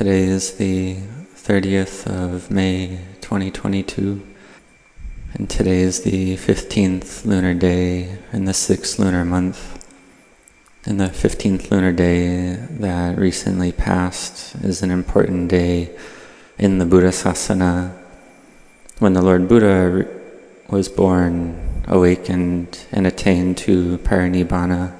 [0.00, 0.96] Today is the
[1.36, 4.26] 30th of May 2022,
[5.34, 9.86] and today is the 15th lunar day in the 6th lunar month.
[10.86, 15.94] And the 15th lunar day that recently passed is an important day
[16.56, 17.99] in the Buddha Sasana
[19.00, 20.06] when the Lord Buddha
[20.68, 24.94] was born, awakened, and attained to parinibbana.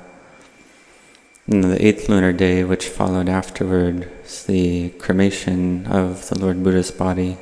[1.47, 6.91] And the eighth lunar day, which followed afterward, is the cremation of the Lord Buddha's
[6.91, 7.37] body,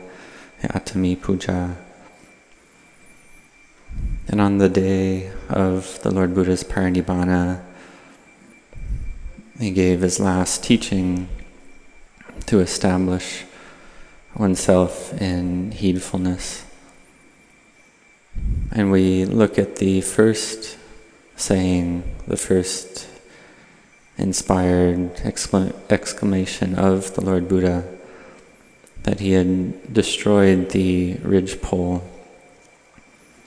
[0.60, 1.76] the Atthami Puja.
[4.26, 7.62] And on the day of the Lord Buddha's parinibbana,
[9.60, 11.28] he gave his last teaching
[12.46, 13.44] to establish
[14.36, 16.64] oneself in heedfulness.
[18.72, 20.78] And we look at the first
[21.36, 23.08] saying, the first
[24.16, 25.20] inspired
[25.90, 27.84] exclamation of the Lord Buddha
[29.04, 32.02] that he had destroyed the ridgepole.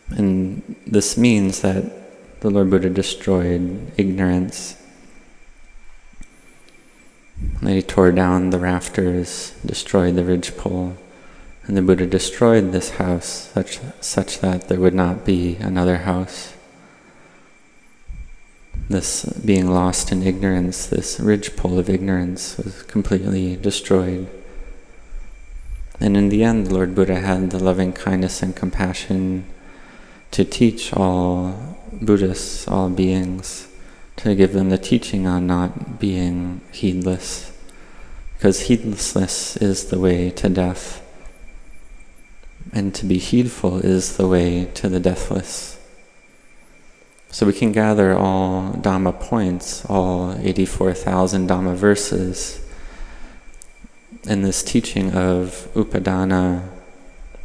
[0.09, 4.80] And this means that the Lord Buddha destroyed ignorance
[7.61, 10.97] they tore down the rafters, destroyed the ridgepole,
[11.63, 16.53] and the Buddha destroyed this house such, such that there would not be another house.
[18.89, 24.27] This being lost in ignorance, this ridgepole of ignorance was completely destroyed.
[25.99, 29.45] And in the end, the Lord Buddha had the loving kindness and compassion
[30.31, 33.67] to teach all Buddhists, all beings,
[34.17, 37.55] to give them the teaching on not being heedless,
[38.35, 41.01] because heedlessness is the way to death,
[42.73, 45.77] and to be heedful is the way to the deathless.
[47.29, 52.59] So we can gather all Dhamma points, all 84,000 Dhamma verses,
[54.23, 56.67] in this teaching of upadana,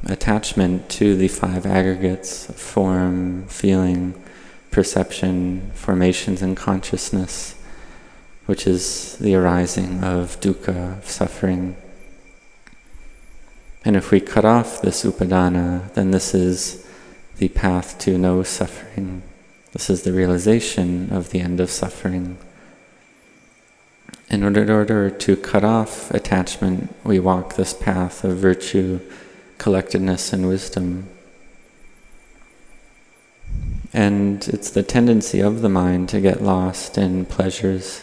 [0.07, 4.15] attachment to the five aggregates form, feeling,
[4.71, 7.56] perception, formations and consciousness,
[8.47, 11.77] which is the arising of dukkha, of suffering.
[13.85, 16.87] And if we cut off this upadana, then this is
[17.39, 19.23] the path to no suffering.
[19.73, 22.39] This is the realization of the end of suffering.
[24.31, 29.01] In order, in order to cut off attachment, we walk this path of virtue,
[29.59, 31.09] collectedness, and wisdom.
[33.93, 38.03] And it's the tendency of the mind to get lost in pleasures,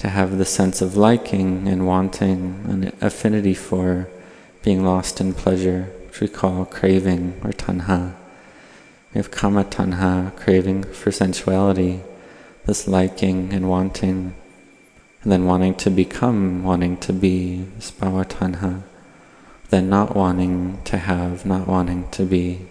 [0.00, 4.08] to have the sense of liking and wanting, an affinity for
[4.62, 8.14] being lost in pleasure, which we call craving or tanha.
[9.12, 12.00] We have kama tanha, craving for sensuality,
[12.64, 14.34] this liking and wanting,
[15.22, 18.82] and then wanting to become, wanting to be, this bhava tanha,
[19.68, 22.66] then not wanting to have, not wanting to be.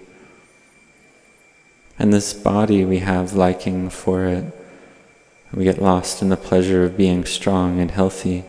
[1.99, 4.58] And this body, we have liking for it.
[5.53, 8.43] We get lost in the pleasure of being strong and healthy.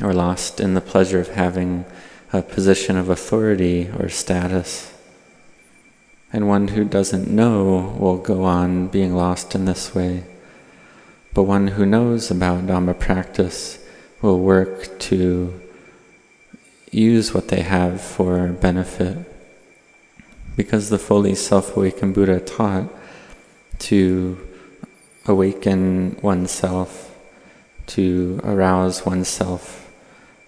[0.00, 1.84] Or lost in the pleasure of having
[2.32, 4.92] a position of authority or status.
[6.32, 10.24] And one who doesn't know will go on being lost in this way.
[11.32, 13.78] But one who knows about Dhamma practice
[14.22, 15.60] will work to
[16.90, 19.18] use what they have for benefit
[20.56, 22.88] because the fully self-awakened Buddha taught
[23.80, 24.38] to
[25.26, 27.16] awaken oneself,
[27.86, 29.90] to arouse oneself,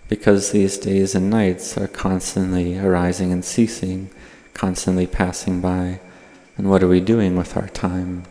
[0.08, 4.10] because these days and nights are constantly arising and ceasing,
[4.54, 6.00] constantly passing by.
[6.56, 8.24] And what are we doing with our time?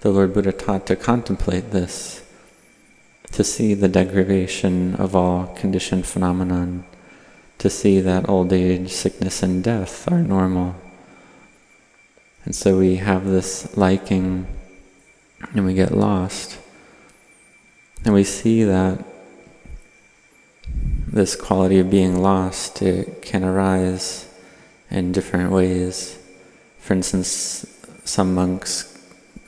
[0.00, 2.24] The Lord Buddha taught to contemplate this,
[3.32, 6.84] to see the degradation of all conditioned phenomenon,
[7.58, 10.76] to see that old age, sickness, and death are normal.
[12.44, 14.46] And so we have this liking
[15.52, 16.58] and we get lost.
[18.04, 19.04] And we see that
[21.06, 24.28] this quality of being lost, it can arise
[24.90, 26.18] in different ways.
[26.78, 27.66] For instance,
[28.04, 28.96] some monks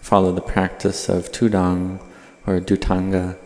[0.00, 2.00] follow the practice of tudong
[2.46, 3.36] or dhutanga,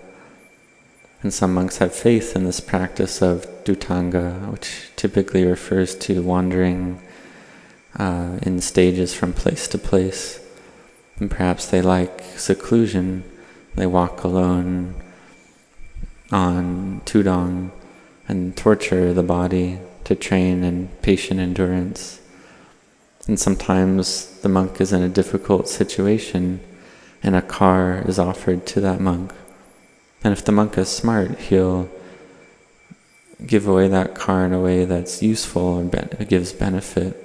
[1.22, 7.02] and some monks have faith in this practice of dhutanga, which typically refers to wandering
[7.98, 10.41] uh, in stages from place to place.
[11.18, 13.24] And perhaps they like seclusion,
[13.74, 14.94] they walk alone
[16.30, 17.70] on tudong
[18.28, 22.20] and torture the body to train in patient endurance.
[23.28, 26.60] And sometimes the monk is in a difficult situation
[27.22, 29.32] and a car is offered to that monk.
[30.24, 31.88] And if the monk is smart, he'll
[33.46, 37.16] give away that car in a way that's useful and gives benefit.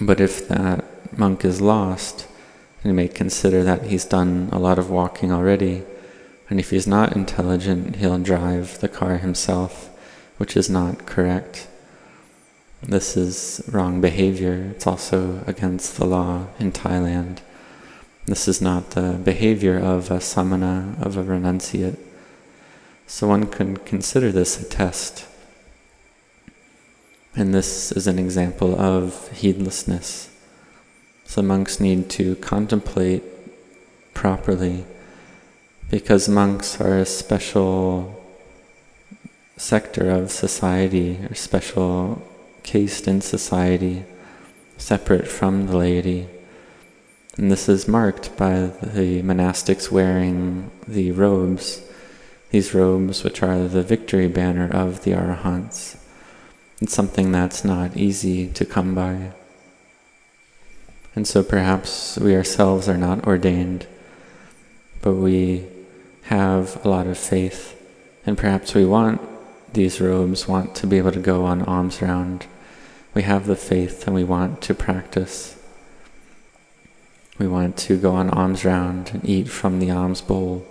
[0.00, 0.84] But if that
[1.18, 2.26] monk is lost,
[2.82, 5.82] and he may consider that he's done a lot of walking already,
[6.48, 9.90] and if he's not intelligent, he'll drive the car himself,
[10.38, 11.66] which is not correct.
[12.82, 14.70] This is wrong behavior.
[14.70, 17.40] It's also against the law in Thailand.
[18.26, 21.98] This is not the behavior of a samana, of a renunciate.
[23.06, 25.26] So one can consider this a test.
[27.34, 30.30] And this is an example of heedlessness.
[31.28, 33.22] So monks need to contemplate
[34.14, 34.86] properly
[35.90, 38.24] because monks are a special
[39.58, 42.26] sector of society or special
[42.62, 44.06] caste in society,
[44.78, 46.28] separate from the laity.
[47.36, 51.82] And this is marked by the monastics wearing the robes,
[52.52, 55.98] these robes which are the victory banner of the Arahants.
[56.80, 59.34] It's something that's not easy to come by.
[61.18, 63.88] And so perhaps we ourselves are not ordained,
[65.02, 65.66] but we
[66.22, 67.74] have a lot of faith,
[68.24, 69.20] and perhaps we want
[69.74, 72.46] these robes, want to be able to go on alms round
[73.14, 75.58] we have the faith and we want to practice.
[77.36, 80.64] We want to go on alms round and eat from the alms bowl,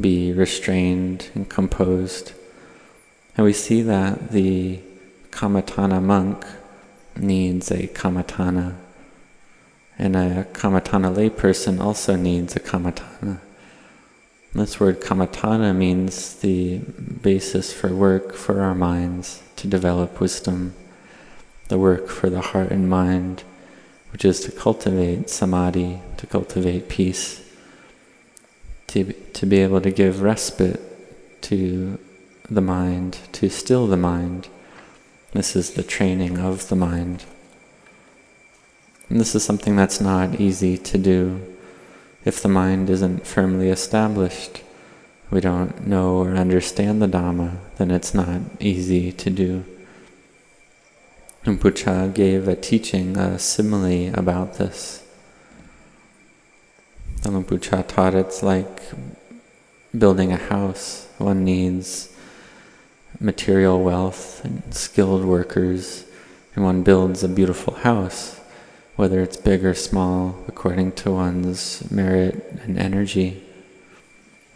[0.00, 2.32] be restrained and composed.
[3.36, 4.80] And we see that the
[5.30, 6.44] Kammatthana monk
[7.14, 8.74] needs a Kammatthana,
[9.98, 13.40] and a Kammatthana layperson also needs a Kammatthana.
[14.52, 20.74] This word Kammatthana means the basis for work for our minds to develop wisdom
[21.68, 23.42] the work for the heart and mind,
[24.12, 27.42] which is to cultivate samadhi, to cultivate peace,
[28.88, 30.80] to, to be able to give respite
[31.42, 31.98] to
[32.48, 34.48] the mind, to still the mind.
[35.32, 37.24] This is the training of the mind.
[39.08, 41.56] And this is something that's not easy to do
[42.24, 44.62] if the mind isn't firmly established.
[45.30, 49.64] We don't know or understand the Dhamma, then it's not easy to do.
[51.44, 55.04] Rinpoche gave a teaching, a simile about this.
[57.22, 58.82] The taught it's like
[59.96, 61.08] building a house.
[61.18, 62.12] One needs
[63.20, 66.04] material wealth and skilled workers,
[66.54, 68.35] and one builds a beautiful house,
[68.96, 73.42] whether it's big or small, according to one's merit and energy.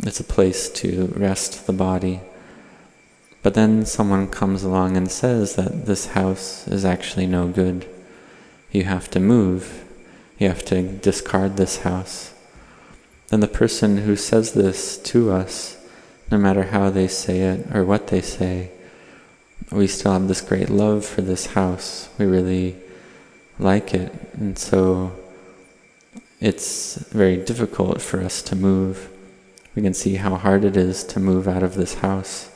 [0.03, 2.21] It's a place to rest the body.
[3.43, 7.87] But then someone comes along and says that this house is actually no good.
[8.73, 9.85] You have to move.
[10.39, 12.33] You have to discard this house.
[13.29, 15.77] Then the person who says this to us,
[16.31, 18.71] no matter how they say it or what they say,
[19.71, 22.09] we still have this great love for this house.
[22.19, 22.77] We really
[23.61, 24.13] like it.
[24.35, 25.13] And so
[26.41, 29.11] it's very difficult for us to move.
[29.75, 32.51] We can see how hard it is to move out of this house.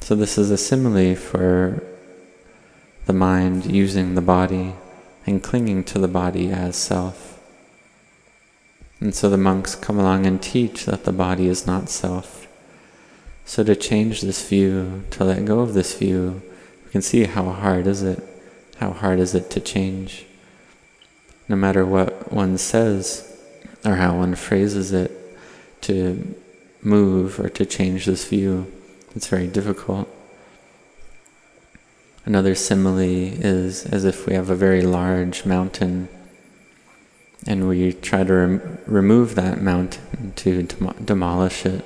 [0.00, 1.82] So, this is a simile for
[3.04, 4.74] the mind using the body
[5.26, 7.30] and clinging to the body as self.
[9.00, 12.46] And so the monks come along and teach that the body is not self.
[13.44, 16.42] So to change this view, to let go of this view,
[16.84, 18.22] we can see how hard is it?
[18.80, 20.24] How hard is it to change?
[21.48, 23.26] No matter what one says
[23.84, 25.12] or how one phrases it,
[25.82, 26.34] to
[26.82, 28.70] move or to change this view.
[29.14, 30.08] It's very difficult.
[32.24, 36.08] Another simile is as if we have a very large mountain
[37.46, 41.84] and we try to rem- remove that mountain to dem- demolish it.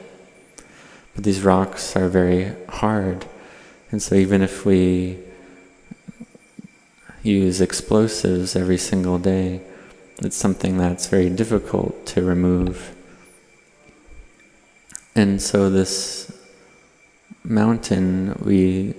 [1.14, 3.24] But these rocks are very hard,
[3.92, 5.23] and so even if we
[7.24, 9.62] use explosives every single day,
[10.18, 12.94] it's something that's very difficult to remove.
[15.16, 16.30] And so this
[17.42, 18.94] mountain, we,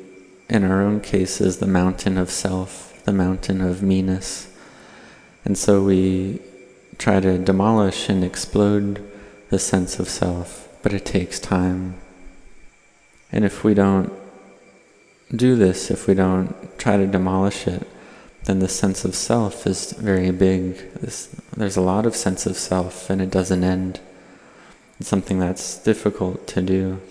[0.49, 4.49] in our own case, is the mountain of self, the mountain of meanness.
[5.45, 6.41] And so we
[6.97, 9.03] try to demolish and explode
[9.49, 11.95] the sense of self, but it takes time.
[13.31, 14.11] And if we don't
[15.35, 17.87] do this, if we don't try to demolish it,
[18.45, 20.93] then the sense of self is very big.
[20.93, 23.99] This, there's a lot of sense of self, and it doesn't end.
[24.99, 27.01] It's something that's difficult to do.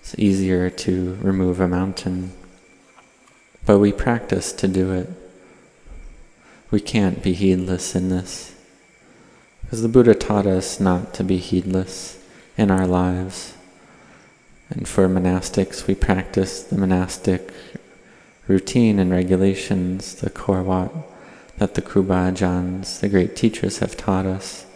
[0.00, 2.32] It's easier to remove a mountain.
[3.66, 5.08] But we practice to do it.
[6.70, 8.54] We can't be heedless in this.
[9.62, 12.18] Because the Buddha taught us not to be heedless
[12.56, 13.54] in our lives.
[14.70, 17.52] And for monastics, we practice the monastic
[18.50, 20.90] routine and regulations, the korawat,
[21.58, 24.66] that the Kruba Ajahns, the great teachers, have taught us.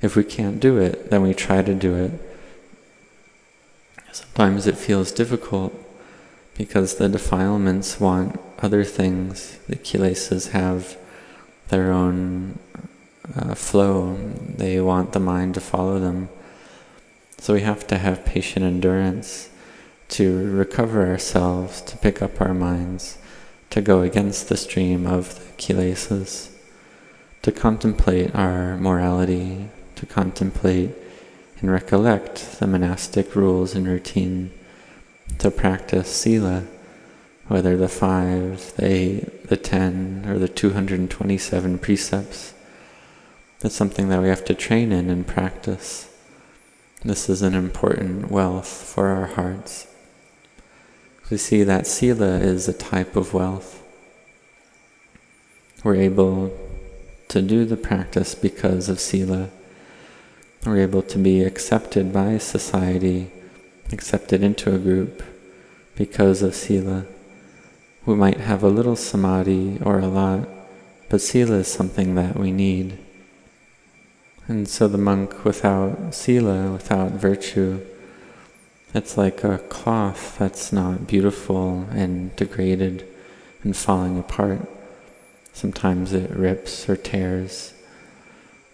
[0.00, 2.12] If we can't do it, then we try to do it.
[4.12, 5.74] Sometimes it feels difficult
[6.56, 9.58] because the defilements want other things.
[9.68, 10.96] The kilesas have
[11.68, 12.58] their own
[13.36, 14.16] uh, flow,
[14.56, 16.28] they want the mind to follow them.
[17.38, 19.50] So we have to have patient endurance
[20.12, 23.16] to recover ourselves, to pick up our minds,
[23.70, 26.50] to go against the stream of the kilesas,
[27.40, 30.90] to contemplate our morality, to contemplate
[31.60, 34.50] and recollect the monastic rules and routine,
[35.38, 36.64] to practice sila,
[37.48, 42.52] whether the five, the eight, the ten, or the 227 precepts.
[43.60, 46.14] That's something that we have to train in and practice.
[47.02, 49.86] This is an important wealth for our hearts.
[51.30, 53.82] We see that sila is a type of wealth.
[55.82, 56.56] We're able
[57.28, 59.48] to do the practice because of sila.
[60.66, 63.30] We're able to be accepted by society,
[63.90, 65.22] accepted into a group
[65.96, 67.06] because of sila.
[68.04, 70.48] We might have a little samadhi or a lot,
[71.08, 72.98] but sila is something that we need.
[74.48, 77.80] And so the monk without sila, without virtue,
[78.94, 83.06] it's like a cloth that's not beautiful and degraded
[83.62, 84.60] and falling apart.
[85.52, 87.74] Sometimes it rips or tears.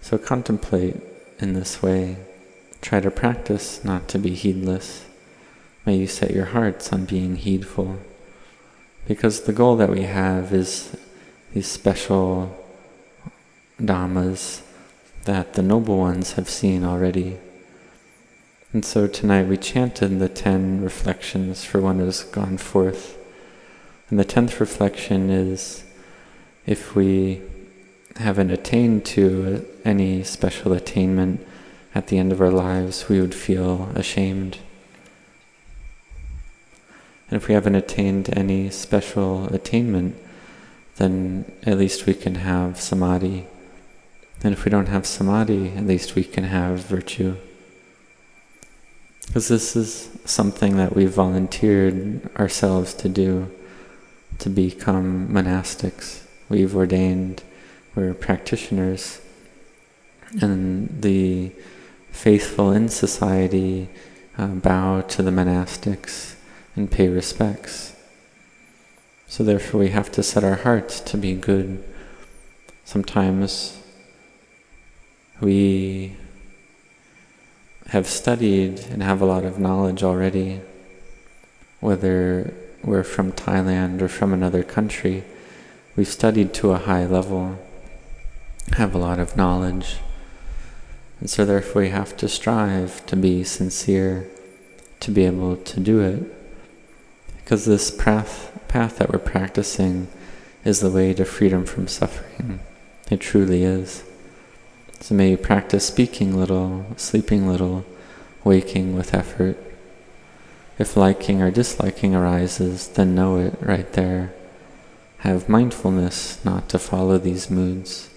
[0.01, 0.97] So contemplate
[1.39, 2.17] in this way.
[2.81, 5.05] Try to practice not to be heedless.
[5.85, 7.99] May you set your hearts on being heedful.
[9.07, 10.97] Because the goal that we have is
[11.53, 12.57] these special
[13.81, 14.63] dhammas
[15.25, 17.39] that the noble ones have seen already.
[18.71, 23.17] And so tonight we chanted the ten reflections for one who has gone forth.
[24.11, 25.85] And the tenth reflection is
[26.67, 27.41] if we
[28.17, 31.47] haven't attained to any special attainment
[31.95, 34.59] at the end of our lives, we would feel ashamed.
[37.31, 40.15] And if we haven't attained any special attainment,
[40.97, 43.47] then at least we can have samadhi.
[44.45, 47.37] And if we don't have samadhi, at least we can have virtue.
[49.29, 53.51] Because this is something that we've volunteered ourselves to do,
[54.39, 56.23] to become monastics.
[56.49, 57.43] We've ordained,
[57.95, 59.21] we're practitioners,
[60.41, 61.53] and the
[62.11, 63.89] faithful in society
[64.39, 66.35] uh, bow to the monastics
[66.75, 67.95] and pay respects.
[69.27, 71.85] So therefore we have to set our hearts to be good.
[72.85, 73.79] Sometimes
[75.41, 76.17] we
[77.89, 80.61] have studied and have a lot of knowledge already,
[81.81, 82.53] whether
[82.85, 85.25] we're from Thailand or from another country,
[85.97, 87.59] we've studied to a high level,
[88.73, 89.99] have a lot of knowledge,
[91.21, 94.29] and so therefore we have to strive to be sincere,
[95.01, 96.23] to be able to do it.
[97.39, 100.09] Because this path, path that we're practicing
[100.65, 102.61] is the way to freedom from suffering.
[103.11, 104.05] It truly is.
[105.01, 107.85] So may you practice speaking little, sleeping little,
[108.45, 109.57] waking with effort.
[110.79, 114.35] If liking or disliking arises, then know it right there.
[115.19, 118.11] Have mindfulness not to follow these moods.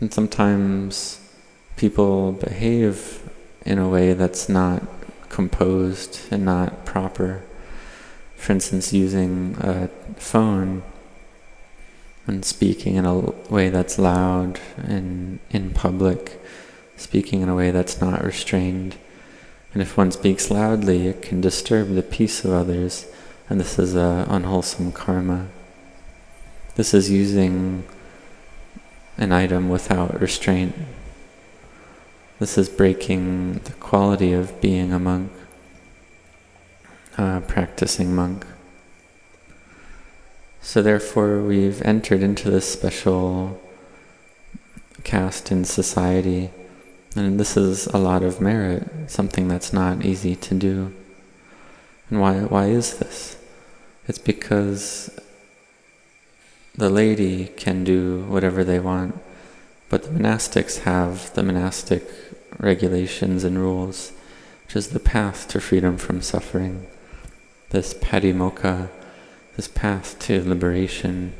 [0.00, 1.20] And sometimes
[1.76, 3.30] people behave
[3.64, 4.82] in a way that's not
[5.28, 7.42] composed and not proper.
[8.36, 10.82] For instance, using a phone
[12.26, 13.18] and speaking in a
[13.50, 16.40] way that's loud and in public,
[16.96, 18.96] speaking in a way that's not restrained.
[19.72, 23.06] And if one speaks loudly, it can disturb the peace of others,
[23.48, 25.48] and this is a unwholesome karma.
[26.74, 27.84] This is using
[29.18, 30.74] an item without restraint.
[32.38, 35.32] This is breaking the quality of being a monk,
[37.18, 38.46] a practicing monk.
[40.64, 43.60] So therefore, we've entered into this special
[45.02, 46.50] caste in society,
[47.16, 50.94] and this is a lot of merit, something that's not easy to do.
[52.08, 52.42] And why?
[52.42, 53.36] Why is this?
[54.06, 55.10] It's because
[56.76, 59.18] the laity can do whatever they want,
[59.88, 62.08] but the monastics have the monastic
[62.60, 64.12] regulations and rules,
[64.66, 66.86] which is the path to freedom from suffering,
[67.70, 68.90] this patimokkha,
[69.56, 71.34] this path to liberation,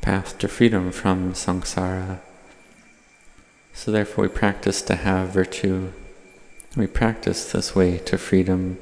[0.00, 2.20] path to freedom from samsara.
[3.72, 5.92] So therefore we practice to have virtue.
[6.76, 8.78] We practice this way to freedom,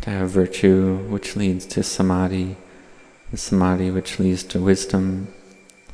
[0.00, 2.56] to have virtue which leads to samadhi,
[3.30, 5.28] the samadhi which leads to wisdom,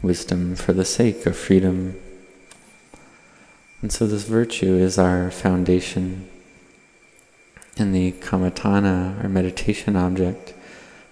[0.01, 2.01] wisdom for the sake of freedom.
[3.83, 6.29] And so this virtue is our foundation.
[7.77, 10.54] In the kammatthana, our meditation object,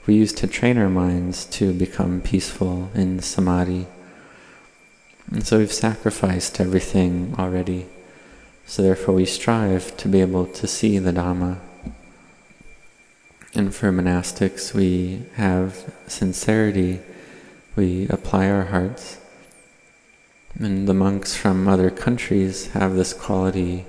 [0.06, 3.86] we use to train our minds to become peaceful in samadhi.
[5.30, 7.86] And so we've sacrificed everything already.
[8.66, 11.58] So therefore we strive to be able to see the Dhamma.
[13.54, 17.00] And for monastics, we have sincerity.
[17.76, 19.18] We apply our hearts.
[20.58, 23.84] And the monks from other countries have this quality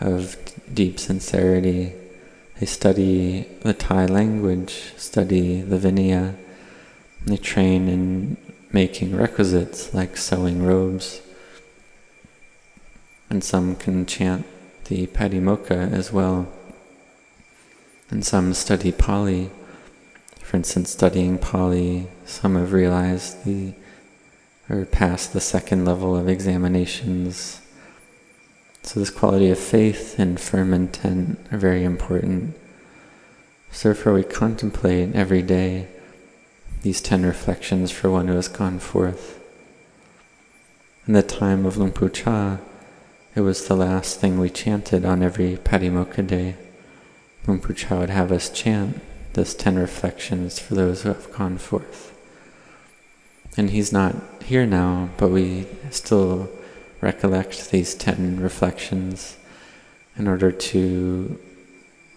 [0.00, 0.36] of
[0.72, 1.92] deep sincerity.
[2.58, 6.36] They study the Thai language, study the Vinaya,
[7.26, 8.36] they train in
[8.72, 11.20] making requisites like sewing robes.
[13.28, 14.46] And some can chant
[14.84, 16.50] the Patimokkha as well.
[18.08, 19.50] And some study Pali.
[20.40, 23.74] For instance, studying Pali, some have realized the
[24.70, 27.60] or passed the second level of examinations
[28.86, 32.56] so this quality of faith and firm intent are very important.
[33.72, 35.88] So therefore we contemplate every day
[36.82, 39.42] these ten reflections for one who has gone forth.
[41.04, 42.58] In the time of Luang Pu Chah,
[43.34, 46.54] it was the last thing we chanted on every Patimokkha day.
[47.44, 49.00] Luang Pu Chah would have us chant
[49.32, 52.16] this ten reflections for those who have gone forth.
[53.56, 54.14] And he's not
[54.44, 56.48] here now, but we still
[57.06, 59.36] recollect these ten reflections
[60.16, 61.38] in order to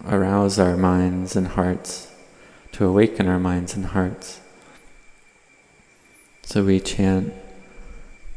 [0.04, 2.12] arouse our minds and hearts,
[2.72, 4.40] to awaken our minds and hearts.
[6.42, 7.32] So we chant,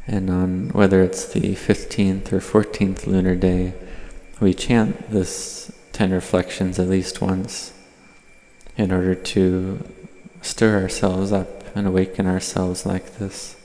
[0.06, 3.74] and on whether it's the 15th or 14th lunar day,
[4.38, 7.72] we chant this ten reflections at least once
[8.76, 9.84] in order to
[10.40, 13.56] stir ourselves up and awaken ourselves like this.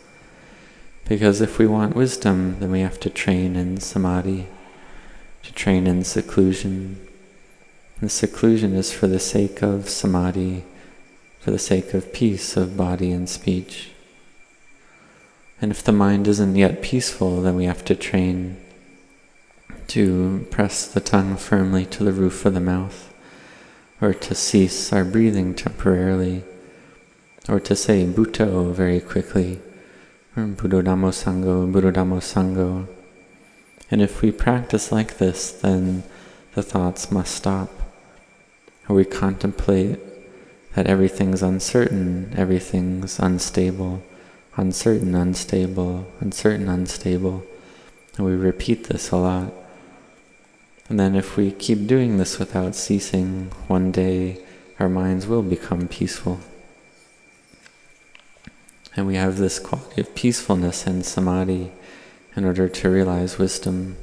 [1.09, 4.45] Because if we want wisdom, then we have to train in samadhi,
[5.41, 6.99] to train in seclusion.
[7.99, 10.65] And seclusion is for the sake of samadhi,
[11.39, 13.89] for the sake of peace of body and speech.
[15.59, 18.57] And if the mind isn't yet peaceful, then we have to train
[19.87, 23.11] to press the tongue firmly to the roof of the mouth,
[23.99, 26.43] or to cease our breathing temporarily,
[27.49, 29.59] or to say Buddho very quickly
[30.47, 32.87] Buddho Dhammo Sangho, Buddho Dhammo Sangho.
[33.91, 36.03] And if we practice like this, then
[36.53, 37.69] the thoughts must stop.
[38.87, 39.99] We contemplate
[40.73, 44.01] that everything's uncertain, everything's unstable,
[44.55, 47.43] uncertain, unstable, uncertain, unstable.
[48.17, 49.53] And we repeat this a lot.
[50.89, 54.43] And then if we keep doing this without ceasing, one day
[54.79, 56.39] our minds will become peaceful.
[58.95, 61.71] And we have this quality of peacefulness and samadhi
[62.35, 63.97] in order to realize wisdom.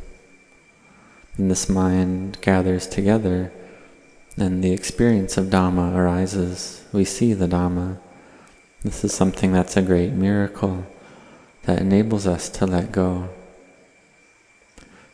[1.36, 3.52] And this mind gathers together,
[4.36, 6.84] and the experience of Dhamma arises.
[6.92, 7.98] We see the Dhamma.
[8.82, 10.86] This is something that's a great miracle
[11.64, 13.28] that enables us to let go.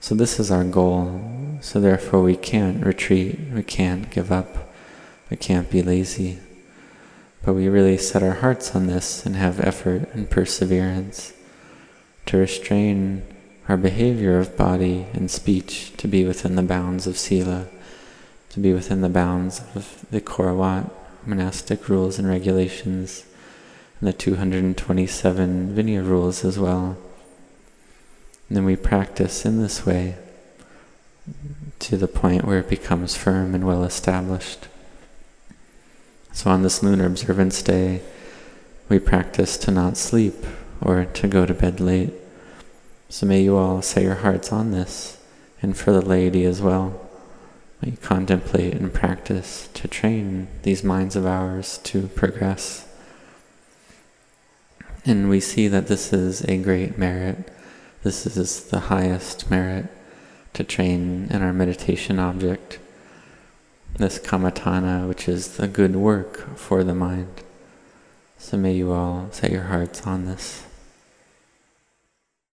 [0.01, 1.59] So, this is our goal.
[1.61, 4.73] So, therefore, we can't retreat, we can't give up,
[5.31, 6.41] we can't be lazy.
[7.45, 11.33] But we really set our hearts on this and have effort and perseverance
[12.27, 13.25] to restrain
[13.69, 17.67] our behavior of body and speech to be within the bounds of Sila,
[18.51, 20.91] to be within the bounds of the Korawat
[21.27, 23.25] monastic rules and regulations,
[24.01, 26.97] and the 227 Vinaya rules as well.
[28.49, 30.17] And then we practice in this way
[31.79, 34.69] to the point where it becomes firm and well established.
[36.43, 38.03] So on this lunar observance day,
[38.89, 40.45] we practice to not sleep
[40.81, 42.13] or to go to bed late.
[43.09, 45.23] So may you all set your hearts on this,
[45.63, 47.01] and for the laity as well.
[47.81, 52.89] May you contemplate and practice to train these minds of ours to progress.
[55.07, 57.53] And we see that this is a great merit.
[58.03, 59.87] This is the highest merit
[60.55, 62.81] to train in our meditation object
[63.97, 67.43] this kammatthana, which is the good work for the mind.
[68.39, 70.65] So may you all set your hearts on this.